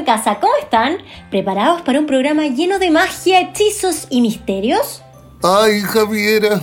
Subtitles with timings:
[0.00, 0.98] en casa, ¿cómo están?
[1.30, 5.02] ¿Preparados para un programa lleno de magia, hechizos y misterios?
[5.42, 6.60] Ay, Javiera,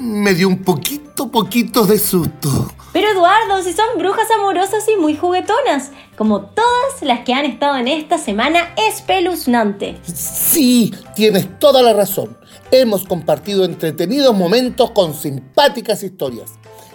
[0.00, 2.72] me dio un poquito, poquito de susto.
[2.94, 7.76] Pero Eduardo, si son brujas amorosas y muy juguetonas, como todas las que han estado
[7.76, 9.98] en esta semana espeluznante.
[10.04, 12.38] Sí, tienes toda la razón.
[12.70, 16.52] Hemos compartido entretenidos momentos con simpáticas historias.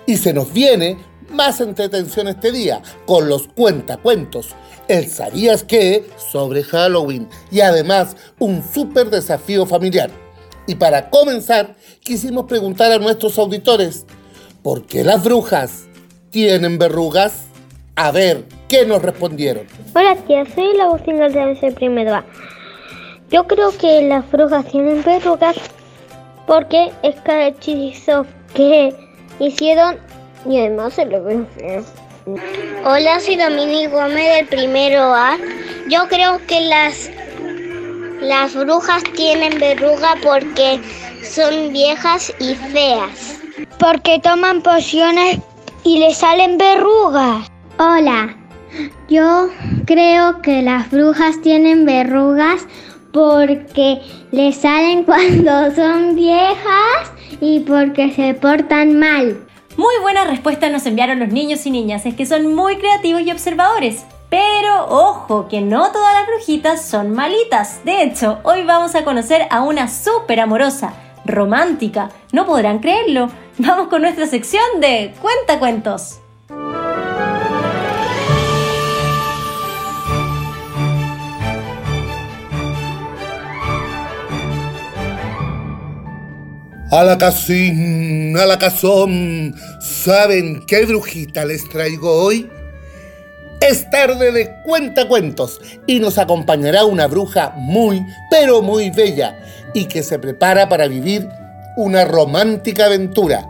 [0.07, 0.97] Y se nos viene
[1.29, 4.55] más entretención este día con los cuentacuentos,
[4.87, 10.09] el sabías qué sobre Halloween y además un súper desafío familiar.
[10.65, 14.05] Y para comenzar, quisimos preguntar a nuestros auditores,
[14.61, 15.87] ¿por qué las brujas
[16.29, 17.45] tienen verrugas?
[17.95, 19.65] A ver, ¿qué nos respondieron?
[19.95, 22.25] Hola tía, soy la voz de primero A.
[23.31, 25.55] Yo creo que las brujas tienen verrugas
[26.45, 28.95] porque es cada hechizo que
[29.39, 29.97] hicieron
[30.45, 31.47] y además se lo ven.
[32.83, 35.37] Hola, soy Dominique Gómez del primero A.
[35.87, 37.09] Yo creo que las,
[38.19, 40.81] las brujas tienen verruga porque
[41.23, 43.39] son viejas y feas.
[43.79, 45.39] Porque toman pociones
[45.85, 47.49] y les salen verrugas.
[47.79, 48.35] Hola,
[49.07, 49.49] yo
[49.85, 52.67] creo que las brujas tienen verrugas
[53.13, 59.46] porque les salen cuando son viejas y porque se portan mal.
[59.77, 63.29] Muy buena respuesta nos enviaron los niños y niñas, es que son muy creativos y
[63.31, 64.05] observadores.
[64.27, 67.85] Pero ojo, que no todas las brujitas son malitas.
[67.85, 70.93] De hecho, hoy vamos a conocer a una súper amorosa,
[71.25, 72.09] romántica.
[72.31, 73.29] No podrán creerlo.
[73.59, 76.21] Vamos con nuestra sección de Cuentacuentos.
[86.89, 89.53] A la casín, a la casón.
[89.81, 92.49] ¿Saben qué brujita les traigo hoy?
[93.59, 99.37] Es tarde de cuentacuentos y nos acompañará una bruja muy, pero muy bella
[99.73, 101.27] y que se prepara para vivir
[101.75, 103.45] una romántica aventura.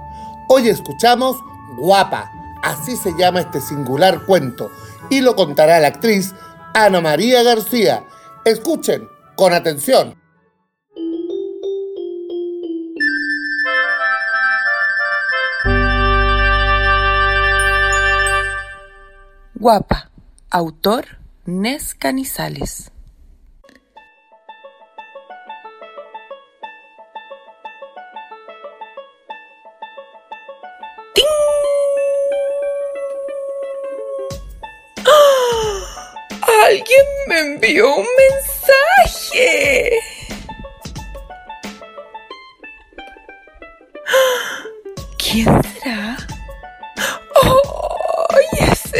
[0.49, 1.37] Hoy escuchamos
[1.77, 2.31] Guapa,
[2.63, 4.71] así se llama este singular cuento,
[5.11, 6.33] y lo contará la actriz
[6.73, 8.03] Ana María García.
[8.45, 10.15] Escuchen con atención.
[19.59, 20.11] Guapa,
[20.51, 22.91] autor Nes Canizales.
[31.15, 31.25] ¡Ting!
[35.07, 36.13] ¡Ah!
[36.67, 40.06] ¡Alguien me envió un mensaje!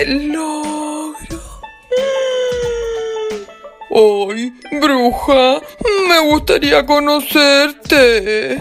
[0.07, 1.41] Logro!
[3.89, 5.61] ¡Ay, bruja!
[6.07, 8.57] Me gustaría conocerte.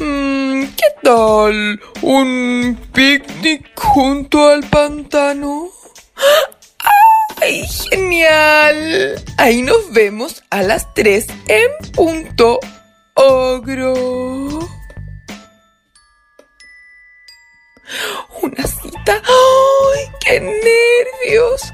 [0.00, 1.80] Mm, ¿Qué tal?
[2.00, 5.68] ¿Un picnic junto al pantano?
[7.40, 9.22] ¡Ay, genial!
[9.36, 12.60] Ahí nos vemos a las 3 en punto,
[13.14, 14.60] ogro.
[18.42, 19.22] Una cita.
[19.22, 21.72] ¡Ay, qué nervios!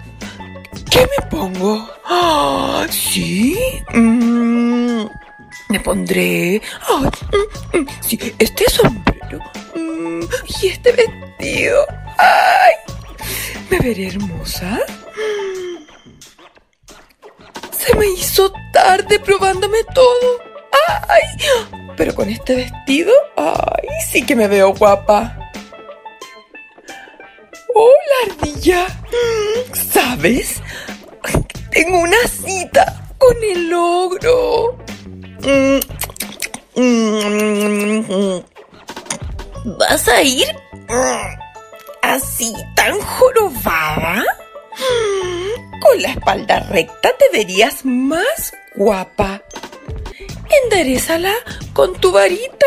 [0.91, 1.89] ¿Qué me pongo?
[2.05, 3.59] ¡Ah, sí!
[3.95, 5.05] Mm,
[5.69, 6.61] me pondré.
[6.89, 7.11] Ay,
[7.75, 9.41] mm, mm, sí, este sombrero.
[10.61, 11.87] Y este vestido.
[12.19, 12.75] ¡Ay!
[13.71, 14.79] ¿Me veré hermosa?
[17.71, 20.41] Se me hizo tarde probándome todo.
[21.09, 21.23] ¡Ay!
[21.97, 23.89] Pero con este vestido, ¡ay!
[24.11, 25.38] Sí que me veo guapa.
[27.81, 28.87] Hola, ardilla.
[29.93, 30.61] ¿Sabes?
[31.71, 34.77] Tengo una cita con el ogro.
[39.79, 40.49] ¿Vas a ir
[42.03, 44.25] así tan jorobada?
[45.81, 49.41] Con la espalda recta te verías más guapa.
[50.65, 51.35] Enderezala
[51.73, 52.67] con tu varita.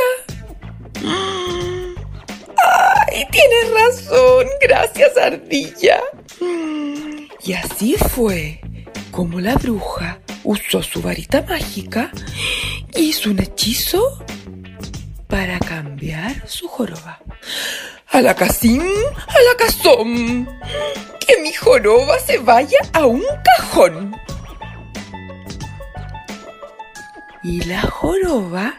[3.12, 4.48] ¡Ay, tienes razón!
[4.62, 6.02] Gracias, ardilla.
[7.44, 8.62] Y así fue
[9.12, 12.12] como la bruja usó su varita mágica
[12.96, 14.24] y hizo un hechizo
[15.28, 17.20] para cambiar su joroba.
[18.08, 20.48] A la casín, a la casón.
[21.20, 24.16] Que mi joroba se vaya a un cajón.
[27.44, 28.76] Y la joroba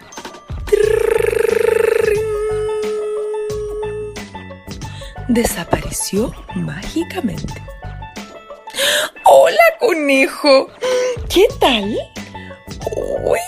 [5.29, 7.55] desapareció mágicamente.
[9.25, 10.69] ¡Hola, conejo.
[11.29, 11.97] ¿Qué tal?
[13.25, 13.39] Uy,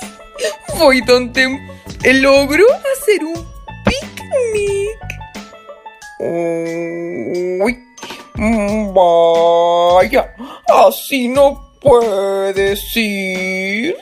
[0.79, 1.59] voy donde
[2.05, 3.47] el hacer un
[3.85, 4.99] picnic.
[7.61, 7.79] Uy,
[8.93, 10.35] vaya,
[10.69, 13.97] así no puedes ir.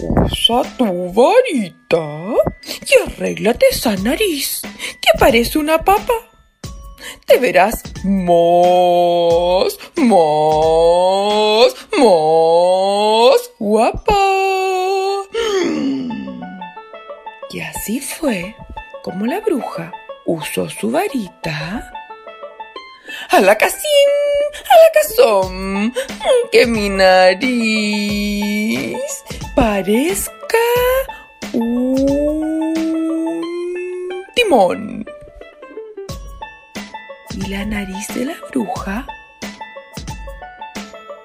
[0.00, 1.75] Usa tu varita
[3.16, 4.60] arréglate esa nariz,
[5.00, 6.12] que parece una papa.
[7.24, 14.18] Te verás más, más, más guapa.
[17.50, 18.54] Y así fue
[19.02, 19.92] como la bruja
[20.26, 21.92] usó su varita.
[23.30, 23.80] A la casín,
[24.52, 25.94] a la casón,
[26.52, 27.38] que mi nariz
[29.54, 30.58] parezca
[37.34, 39.06] Y la nariz de la bruja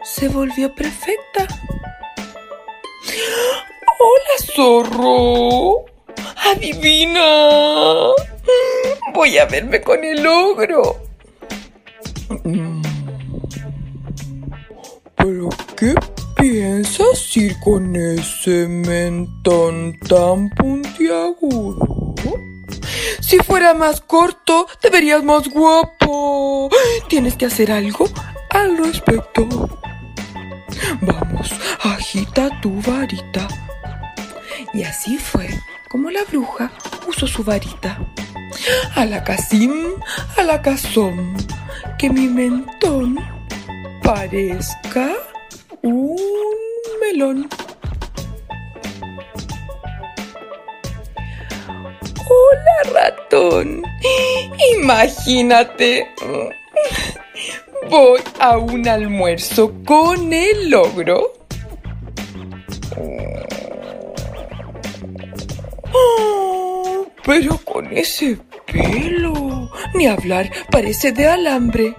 [0.03, 1.47] se volvió perfecta.
[3.99, 5.85] ¡Hola, zorro!
[6.45, 8.09] ¡Adivina!
[9.13, 10.97] Voy a verme con el ogro.
[15.15, 15.95] ¿Pero qué
[16.35, 22.11] piensas ir con ese mentón tan puntiagudo?
[23.31, 26.69] Si fuera más corto, te verías más guapo.
[27.07, 28.09] Tienes que hacer algo
[28.49, 29.47] al respecto.
[30.99, 33.47] Vamos, agita tu varita.
[34.73, 35.47] Y así fue
[35.89, 36.73] como la bruja
[37.07, 37.97] usó su varita.
[38.95, 39.93] A la casim,
[40.35, 41.37] a la casón,
[41.97, 43.15] que mi mentón
[44.03, 45.13] parezca
[45.81, 46.17] un
[46.99, 47.47] melón.
[54.77, 56.07] Imagínate,
[57.89, 61.33] voy a un almuerzo con el logro.
[67.25, 68.37] Pero con ese
[68.71, 71.95] pelo, ni hablar, parece de alambre.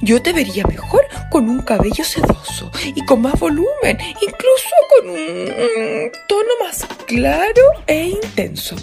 [0.00, 6.10] Yo te vería mejor con un cabello sedoso y con más volumen, incluso con un,
[6.28, 8.76] tono más claro e intenso.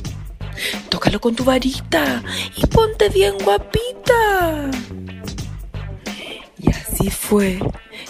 [0.89, 2.23] Tócalo con tu varita
[2.55, 4.69] y ponte bien guapita.
[6.57, 7.59] Y así fue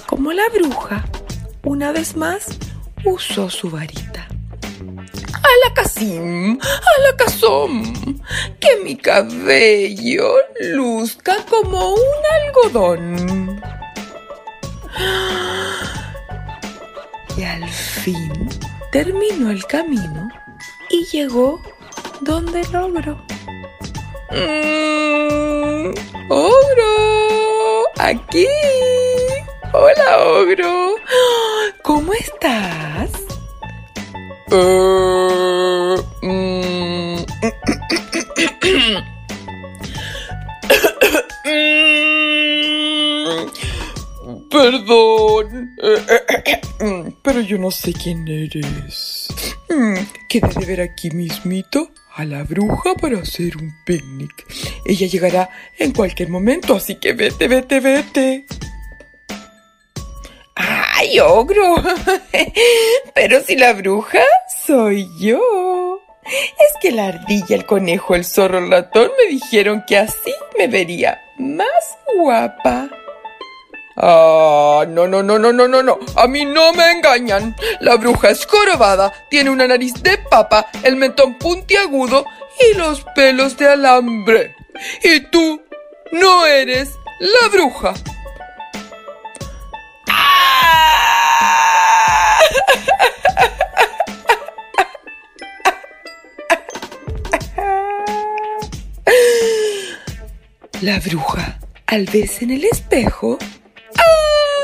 [0.07, 1.05] como la bruja,
[1.63, 2.47] una vez más,
[3.05, 4.27] usó su varita.
[5.33, 8.21] A la casim, a la casón,
[8.59, 11.99] que mi cabello luzca como un
[12.41, 13.61] algodón.
[17.37, 18.49] Y al fin
[18.91, 20.29] terminó el camino
[20.89, 21.61] y llegó
[22.21, 23.17] donde el ogro.
[24.31, 25.91] Mm,
[26.29, 27.83] ¡Ogro!
[27.97, 28.47] ¡Aquí!
[29.73, 30.95] Hola, ogro.
[31.83, 33.11] ¿Cómo estás?
[34.51, 37.15] Eh, mm,
[44.49, 45.75] Perdón,
[47.21, 49.27] pero yo no sé quién eres.
[50.27, 54.45] Quedé de ver aquí mismito a la bruja para hacer un picnic.
[54.83, 58.45] Ella llegará en cualquier momento, así que vete, vete, vete.
[60.55, 61.75] ¡Ay, ogro!
[63.15, 64.19] Pero si la bruja
[64.67, 66.01] soy yo.
[66.25, 70.67] Es que la ardilla, el conejo, el zorro, el ratón me dijeron que así me
[70.67, 72.89] vería más guapa.
[74.01, 75.99] Ah, no, no, no, no, no, no, no.
[76.15, 77.55] A mí no me engañan.
[77.81, 82.23] La bruja es jorobada, tiene una nariz de papa, el mentón puntiagudo
[82.59, 84.55] y los pelos de alambre.
[85.03, 85.61] Y tú
[86.13, 87.93] no eres la bruja.
[100.81, 103.37] La bruja, al verse en el espejo,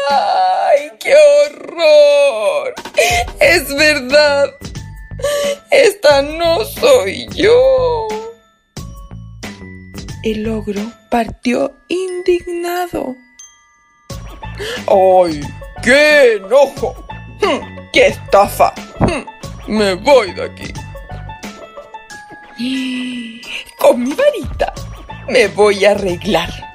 [0.10, 2.74] ¡ay, qué horror!
[3.40, 4.50] Es verdad,
[5.72, 8.08] esta no soy yo.
[10.24, 10.82] El ogro
[11.12, 13.16] partió indignado.
[14.88, 15.42] ¡Ay,
[15.84, 16.96] qué enojo!
[17.42, 18.74] ¡Hm, ¡Qué estafa!
[19.00, 19.26] ¡Hm!
[19.68, 20.74] Me voy de aquí.
[23.78, 24.74] Con mi varita
[25.28, 26.75] me voy a arreglar.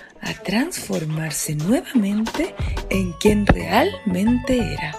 [0.21, 2.53] a transformarse nuevamente
[2.89, 4.95] en quien realmente era.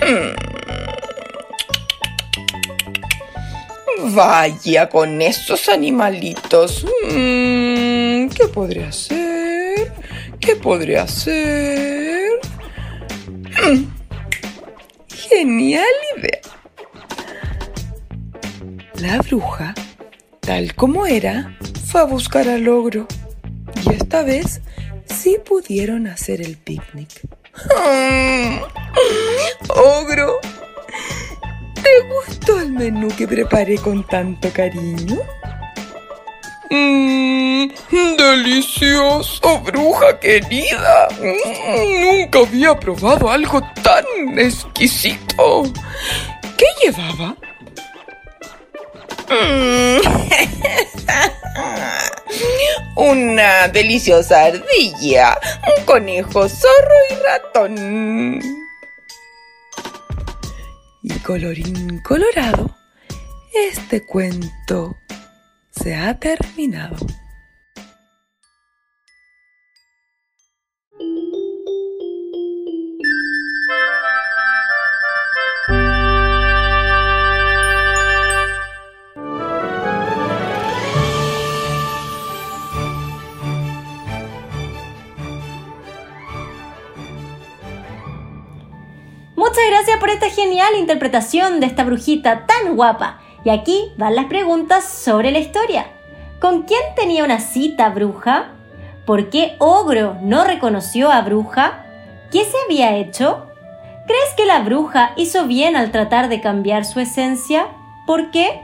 [0.00, 0.54] Hmm.
[4.14, 6.84] Vaya con esos animalitos.
[6.84, 9.92] Hmm, ¿Qué podría hacer?
[10.40, 12.40] ¿Qué podría hacer?
[13.62, 13.84] Hmm.
[15.08, 15.84] Genial
[16.18, 16.40] idea.
[19.00, 19.74] La bruja,
[20.40, 21.56] tal como era,
[21.86, 23.06] fue a buscar al ogro.
[23.84, 24.60] Y esta vez
[25.06, 27.20] sí pudieron hacer el picnic.
[29.68, 30.40] Ogro,
[31.74, 35.18] ¿te gustó el menú que preparé con tanto cariño?
[36.70, 37.68] Mmm,
[38.16, 41.08] delicioso, bruja querida.
[41.20, 44.04] Mm, nunca había probado algo tan
[44.38, 45.64] exquisito.
[46.56, 47.36] ¿Qué llevaba?
[49.28, 50.00] Mm.
[52.96, 55.38] Una deliciosa ardilla,
[55.76, 58.40] un conejo, zorro y ratón.
[61.02, 62.76] Y colorín colorado,
[63.68, 64.96] este cuento
[65.70, 66.96] se ha terminado.
[89.54, 93.20] Muchas gracias por esta genial interpretación de esta brujita tan guapa.
[93.44, 95.86] Y aquí van las preguntas sobre la historia.
[96.40, 98.48] ¿Con quién tenía una cita bruja?
[99.06, 101.86] ¿Por qué Ogro no reconoció a bruja?
[102.32, 103.46] ¿Qué se había hecho?
[104.08, 107.68] ¿Crees que la bruja hizo bien al tratar de cambiar su esencia?
[108.08, 108.60] ¿Por qué?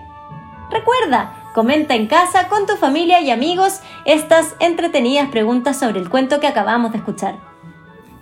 [0.73, 6.41] Recuerda, comenta en casa con tu familia y amigos estas entretenidas preguntas sobre el cuento
[6.41, 7.50] que acabamos de escuchar.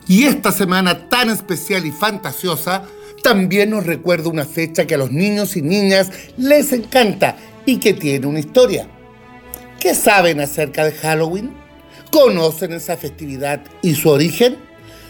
[0.08, 2.84] Y esta semana tan especial y fantasiosa
[3.22, 7.36] también nos recuerda una fecha que a los niños y niñas les encanta
[7.66, 8.88] y que tiene una historia.
[9.78, 11.52] ¿Qué saben acerca de Halloween?
[12.10, 14.56] ¿Conocen esa festividad y su origen?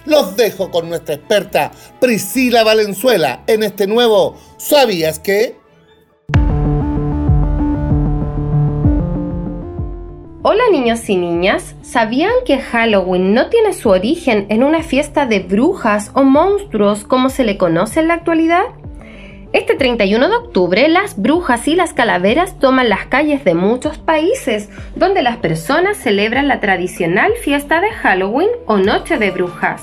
[0.05, 5.57] Los dejo con nuestra experta Priscila Valenzuela en este nuevo ¿Sabías qué?
[10.41, 15.41] Hola niños y niñas, ¿sabían que Halloween no tiene su origen en una fiesta de
[15.41, 18.63] brujas o monstruos como se le conoce en la actualidad?
[19.53, 24.69] Este 31 de octubre, las brujas y las calaveras toman las calles de muchos países,
[24.95, 29.83] donde las personas celebran la tradicional fiesta de Halloween o Noche de Brujas.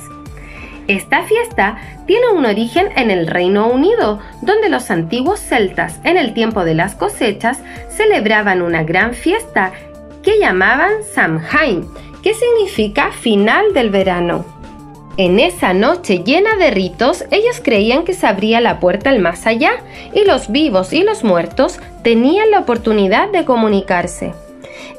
[0.87, 6.33] Esta fiesta tiene un origen en el Reino Unido, donde los antiguos celtas en el
[6.33, 7.59] tiempo de las cosechas
[7.89, 9.73] celebraban una gran fiesta
[10.25, 11.87] que llamaban Samhain,
[12.21, 14.43] que significa final del verano.
[15.17, 19.45] En esa noche llena de ritos, ellos creían que se abría la puerta al más
[19.45, 19.71] allá
[20.13, 24.33] y los vivos y los muertos tenían la oportunidad de comunicarse.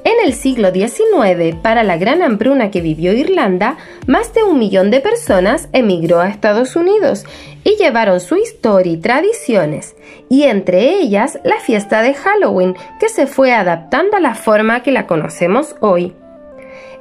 [0.04, 4.90] En el siglo XIX, para la gran hambruna que vivió Irlanda, más de un millón
[4.90, 7.24] de personas emigró a Estados Unidos
[7.64, 9.96] y llevaron su historia y tradiciones,
[10.28, 14.92] y entre ellas la fiesta de Halloween, que se fue adaptando a la forma que
[14.92, 16.12] la conocemos hoy.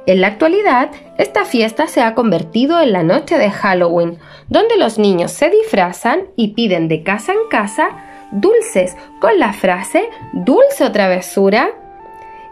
[0.06, 4.18] En la actualidad, esta fiesta se ha convertido en la noche de Halloween,
[4.48, 7.88] donde los niños se disfrazan y piden de casa en casa
[8.32, 11.70] dulces con la frase dulce o travesura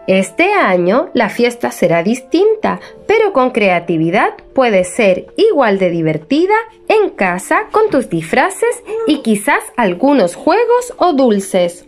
[0.06, 6.54] este año la fiesta será distinta, pero con creatividad puede ser igual de divertida
[6.88, 11.87] en casa con tus disfraces y quizás algunos juegos o dulces.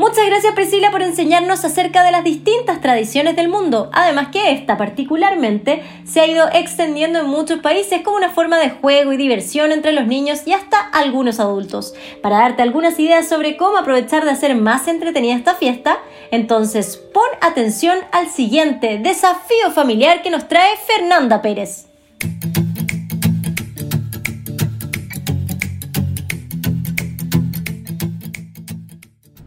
[0.00, 4.78] Muchas gracias Priscila por enseñarnos acerca de las distintas tradiciones del mundo, además que esta
[4.78, 9.72] particularmente se ha ido extendiendo en muchos países como una forma de juego y diversión
[9.72, 11.92] entre los niños y hasta algunos adultos.
[12.22, 15.98] Para darte algunas ideas sobre cómo aprovechar de hacer más entretenida esta fiesta,
[16.30, 21.88] entonces pon atención al siguiente desafío familiar que nos trae Fernanda Pérez.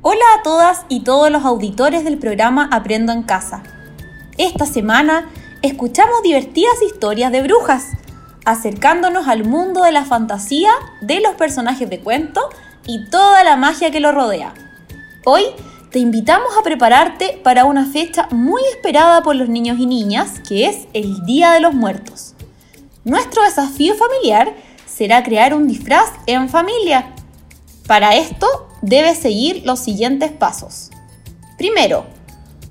[0.06, 3.64] Hola a todas y todos los auditores del programa Aprendo en Casa.
[4.38, 5.30] Esta semana
[5.62, 7.86] escuchamos divertidas historias de brujas,
[8.44, 12.50] acercándonos al mundo de la fantasía, de los personajes de cuento
[12.86, 14.54] y toda la magia que lo rodea.
[15.24, 15.46] Hoy
[15.90, 20.66] te invitamos a prepararte para una fecha muy esperada por los niños y niñas, que
[20.66, 22.34] es el Día de los Muertos.
[23.06, 24.54] Nuestro desafío familiar
[24.86, 27.14] será crear un disfraz en familia.
[27.88, 30.92] Para esto debes seguir los siguientes pasos.
[31.58, 32.06] Primero,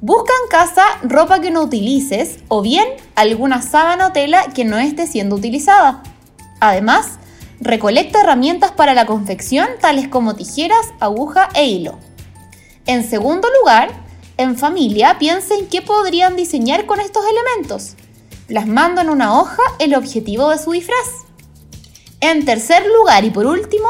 [0.02, 4.78] busca en casa ropa que no utilices o bien alguna sábana o tela que no
[4.78, 6.02] esté siendo utilizada.
[6.60, 7.18] Además,
[7.60, 11.98] recolecta herramientas para la confección tales como tijeras, aguja e hilo.
[12.84, 13.90] En segundo lugar,
[14.36, 17.94] en familia piensen qué podrían diseñar con estos elementos,
[18.48, 21.24] plasmando en una hoja el objetivo de su disfraz.
[22.20, 23.88] En tercer lugar y por último,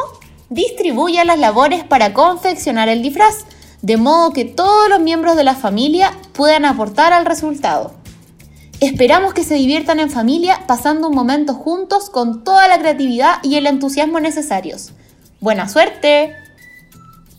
[0.54, 3.44] distribuya las labores para confeccionar el disfraz,
[3.80, 7.94] de modo que todos los miembros de la familia puedan aportar al resultado.
[8.80, 13.54] Esperamos que se diviertan en familia pasando un momento juntos con toda la creatividad y
[13.54, 14.92] el entusiasmo necesarios.
[15.40, 16.34] ¡Buena suerte!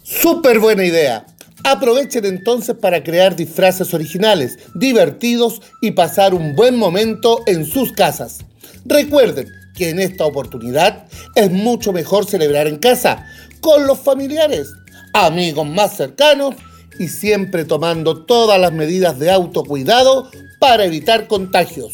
[0.03, 1.25] ¡Súper buena idea!
[1.65, 8.39] Aprovechen entonces para crear disfraces originales, divertidos y pasar un buen momento en sus casas.
[8.86, 13.25] Recuerden que en esta oportunidad es mucho mejor celebrar en casa,
[13.59, 14.73] con los familiares,
[15.13, 16.55] amigos más cercanos
[16.99, 21.93] y siempre tomando todas las medidas de autocuidado para evitar contagios.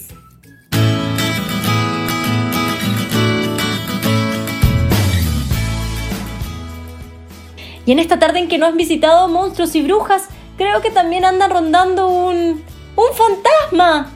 [7.85, 10.25] Y en esta tarde en que no has visitado monstruos y brujas,
[10.57, 12.63] creo que también andan rondando un...
[12.95, 14.11] ¡Un fantasma!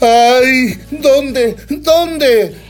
[0.00, 0.78] ¡Ay!
[0.90, 1.56] ¿Dónde?
[1.68, 2.69] ¿Dónde?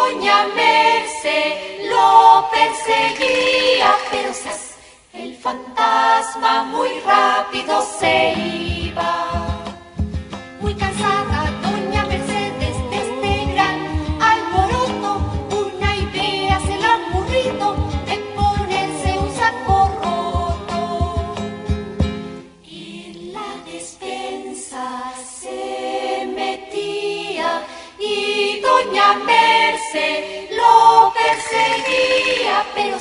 [0.00, 1.38] doña Merce
[1.90, 4.30] lo perseguía, pero
[5.12, 8.32] el fantasma muy rápido se
[8.86, 9.49] iba.
[32.74, 32.96] Pero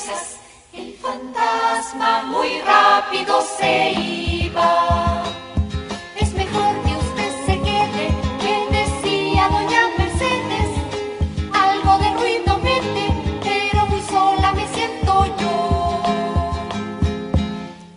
[0.74, 5.24] el fantasma muy rápido se iba.
[6.16, 8.06] Es mejor que usted se quede,
[8.42, 10.70] que decía doña Mercedes.
[11.54, 13.06] Algo de ruido mete,
[13.44, 16.02] pero muy sola me siento yo.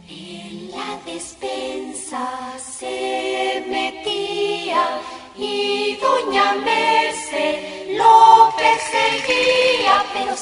[0.09, 4.85] En la despensa se metía
[5.37, 10.37] y doña Mercedes lo perseguía, pero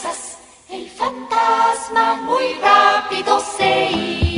[0.72, 4.29] el fantasma muy rápido se iba.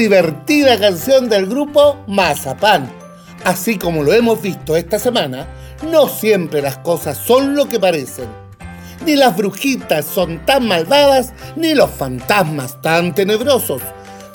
[0.00, 2.90] Divertida canción del grupo Mazapán.
[3.44, 5.46] Así como lo hemos visto esta semana,
[5.90, 8.24] no siempre las cosas son lo que parecen.
[9.04, 13.82] Ni las brujitas son tan malvadas, ni los fantasmas tan tenebrosos.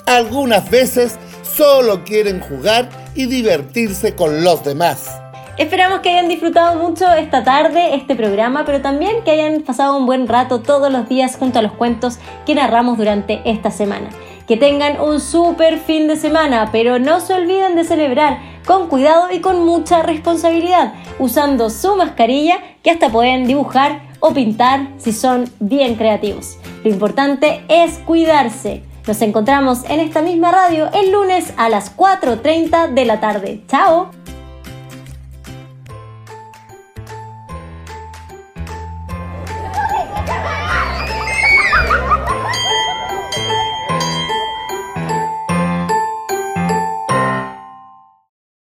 [0.06, 5.20] Algunas veces solo quieren jugar y divertirse con los demás.
[5.58, 10.06] Esperamos que hayan disfrutado mucho esta tarde este programa, pero también que hayan pasado un
[10.06, 14.10] buen rato todos los días junto a los cuentos que narramos durante esta semana.
[14.46, 19.30] Que tengan un súper fin de semana, pero no se olviden de celebrar con cuidado
[19.32, 25.50] y con mucha responsabilidad, usando su mascarilla que hasta pueden dibujar o pintar si son
[25.60, 26.58] bien creativos.
[26.84, 28.82] Lo importante es cuidarse.
[29.06, 33.62] Nos encontramos en esta misma radio el lunes a las 4.30 de la tarde.
[33.68, 34.10] ¡Chao!